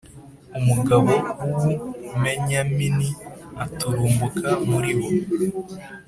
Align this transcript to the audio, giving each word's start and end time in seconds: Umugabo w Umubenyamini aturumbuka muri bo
Umugabo 0.59 1.11
w 1.41 1.41
Umubenyamini 1.45 3.09
aturumbuka 3.65 4.47
muri 4.69 4.91
bo 4.97 5.07